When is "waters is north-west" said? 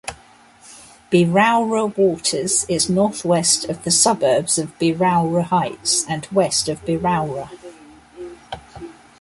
1.95-3.65